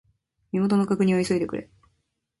[0.51, 1.69] 身元の確認を急いでくれ。